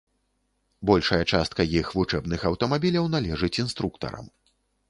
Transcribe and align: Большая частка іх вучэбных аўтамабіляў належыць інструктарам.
Большая 0.89 1.19
частка 1.33 1.61
іх 1.81 1.93
вучэбных 1.97 2.47
аўтамабіляў 2.51 3.05
належыць 3.17 3.55
інструктарам. 3.67 4.25